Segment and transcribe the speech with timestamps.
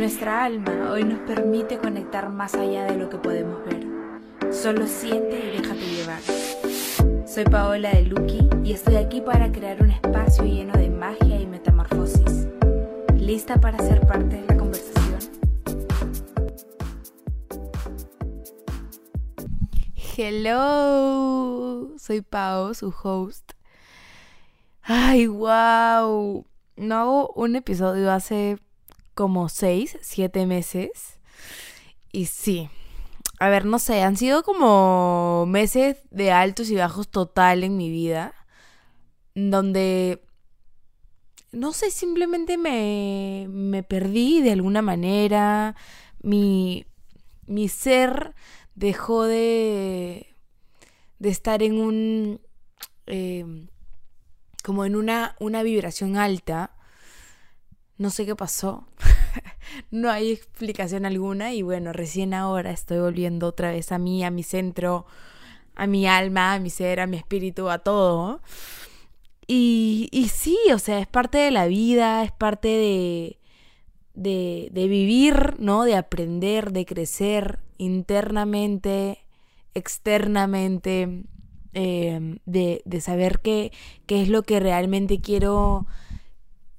[0.00, 3.84] Nuestra alma hoy nos permite conectar más allá de lo que podemos ver.
[4.50, 6.20] Solo siente y déjate llevar.
[7.28, 11.44] Soy Paola de Lucky y estoy aquí para crear un espacio lleno de magia y
[11.44, 12.46] metamorfosis.
[13.18, 15.18] ¿Lista para ser parte de la conversación?
[20.16, 23.52] Hello, soy Pao, su host.
[24.82, 26.46] Ay, wow.
[26.76, 28.56] No hago un episodio hace
[29.14, 31.18] como seis, siete meses.
[32.12, 32.68] Y sí,
[33.38, 37.90] a ver, no sé, han sido como meses de altos y bajos total en mi
[37.90, 38.34] vida.
[39.34, 40.22] Donde,
[41.50, 45.74] no sé, simplemente me, me perdí de alguna manera.
[46.22, 46.86] Mi,
[47.46, 48.34] mi ser
[48.74, 50.34] dejó de,
[51.18, 52.40] de estar en un...
[53.06, 53.66] Eh,
[54.62, 56.76] como en una, una vibración alta.
[58.00, 58.84] No sé qué pasó.
[59.90, 64.30] no hay explicación alguna y bueno, recién ahora estoy volviendo otra vez a mí, a
[64.30, 65.04] mi centro,
[65.74, 68.40] a mi alma, a mi ser, a mi espíritu, a todo.
[69.46, 73.38] Y, y sí, o sea, es parte de la vida, es parte de,
[74.14, 75.84] de, de vivir, ¿no?
[75.84, 79.26] De aprender, de crecer internamente,
[79.74, 81.24] externamente,
[81.74, 83.72] eh, de, de, saber qué,
[84.06, 85.86] qué, es lo que realmente quiero,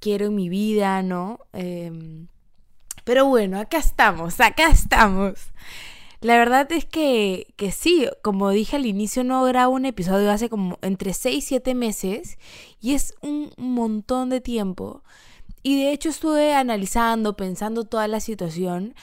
[0.02, 1.38] quiero mi vida, ¿no?
[1.52, 2.26] Eh,
[3.04, 5.34] pero bueno, acá estamos, acá estamos.
[6.20, 10.48] La verdad es que, que sí, como dije al inicio, no grabo un episodio hace
[10.48, 12.38] como entre 6 y 7 meses
[12.80, 15.02] y es un montón de tiempo.
[15.62, 18.94] Y de hecho estuve analizando, pensando toda la situación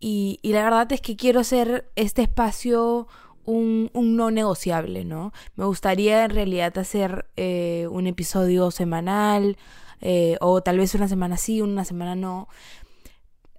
[0.00, 3.08] y, la verdad es que quiero hacer este espacio
[3.46, 5.32] un, un, no negociable, ¿no?
[5.56, 9.56] Me gustaría en realidad hacer eh, un episodio semanal
[10.00, 12.48] eh, o tal vez una semana sí, una semana no.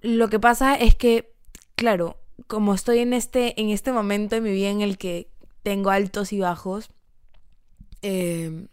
[0.01, 1.33] Lo que pasa es que,
[1.75, 5.29] claro, como estoy en este, en este momento de mi vida en el que
[5.63, 6.89] tengo altos y bajos,
[8.01, 8.67] eh,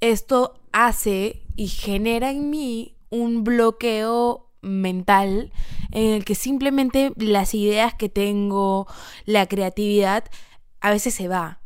[0.00, 5.52] esto hace y genera en mí un bloqueo mental
[5.92, 8.86] en el que simplemente las ideas que tengo,
[9.26, 10.24] la creatividad,
[10.80, 11.61] a veces se va.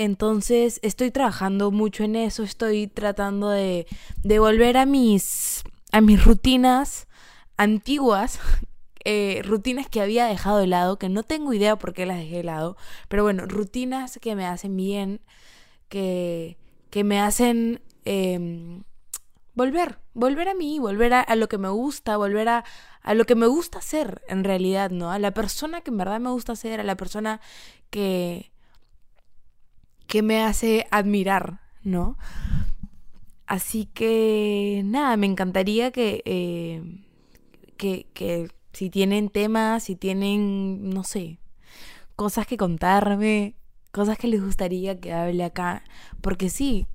[0.00, 3.86] Entonces estoy trabajando mucho en eso, estoy tratando de,
[4.22, 5.62] de volver a mis,
[5.92, 7.06] a mis rutinas
[7.58, 8.40] antiguas,
[9.04, 12.36] eh, rutinas que había dejado de lado, que no tengo idea por qué las dejé
[12.36, 12.78] de lado,
[13.08, 15.20] pero bueno, rutinas que me hacen bien,
[15.90, 16.56] que,
[16.88, 17.82] que me hacen...
[18.06, 18.80] Eh,
[19.52, 22.64] volver, volver a mí, volver a, lo que me gusta, volver a,
[23.02, 25.10] a lo que me gusta hacer en realidad, ¿no?
[25.12, 27.42] A la persona que en verdad me gusta ser, a la persona
[27.90, 28.50] que,
[30.10, 32.18] que me hace admirar, ¿no?
[33.46, 36.82] Así que nada, me encantaría que, eh,
[37.76, 41.38] que, que si tienen temas, si tienen, no sé,
[42.16, 43.54] cosas que contarme,
[43.92, 45.84] cosas que les gustaría que hable acá,
[46.20, 46.88] porque sí,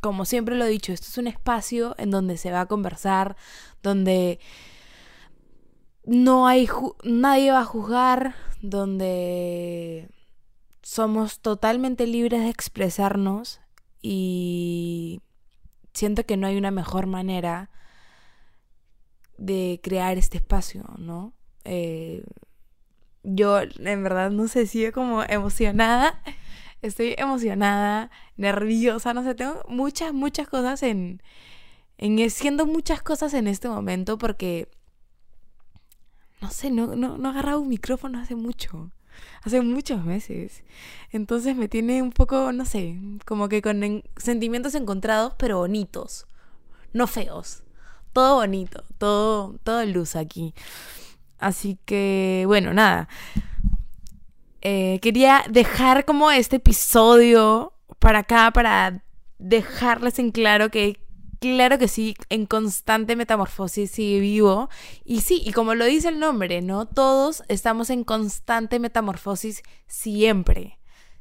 [0.00, 3.36] como siempre lo he dicho, esto es un espacio en donde se va a conversar,
[3.82, 4.40] donde
[6.06, 6.70] no hay
[7.04, 10.08] nadie va a juzgar, donde
[10.86, 13.60] somos totalmente libres de expresarnos
[14.02, 15.20] y
[15.92, 17.70] siento que no hay una mejor manera
[19.36, 21.32] de crear este espacio, ¿no?
[21.64, 22.24] Eh,
[23.24, 26.22] yo en verdad no sé, sigo como emocionada
[26.82, 31.20] estoy emocionada, nerviosa, no sé, tengo muchas, muchas cosas en,
[31.98, 34.68] en siendo muchas cosas en este momento porque,
[36.40, 38.92] no sé, no, no, no he agarrado un micrófono hace mucho,
[39.42, 40.62] hace muchos meses.
[41.12, 46.26] Entonces me tiene un poco, no sé, como que con en, sentimientos encontrados, pero bonitos,
[46.92, 47.62] no feos.
[48.12, 50.54] Todo bonito, todo, todo luz aquí.
[51.38, 53.08] Así que, bueno, nada.
[54.62, 59.04] Eh, quería dejar como este episodio para acá, para
[59.38, 60.98] dejarles en claro que,
[61.54, 64.68] claro que sí, en constante metamorfosis sigue vivo.
[65.04, 66.86] Y sí, y como lo dice el nombre, ¿no?
[66.86, 70.78] Todos estamos en constante metamorfosis siempre.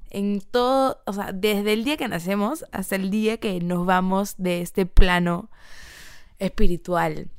[0.10, 4.36] En todo, o sea, desde el día que nacemos hasta el día que nos vamos
[4.38, 5.50] de este plano
[6.40, 7.30] espiritual.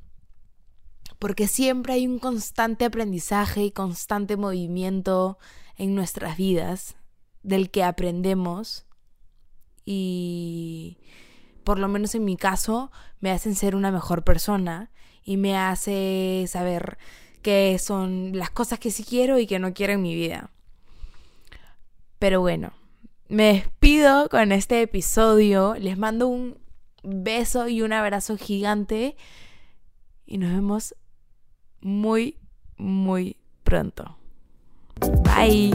[1.19, 5.39] porque siempre hay un constante aprendizaje y constante movimiento
[5.77, 6.97] en nuestras vidas
[7.43, 8.87] del que aprendemos
[9.85, 10.99] y
[11.67, 14.93] por lo menos en mi caso me hacen ser una mejor persona
[15.25, 16.97] y me hace saber
[17.43, 20.51] qué son las cosas que sí quiero y que no quiero en mi vida.
[22.21, 22.73] Pero bueno,
[23.29, 26.57] me despido con este episodio, les mando un
[27.03, 29.17] beso y un abrazo gigante
[30.25, 30.95] y nos vemos
[31.81, 32.39] muy,
[32.77, 34.17] muy pronto.
[35.25, 35.75] Bye.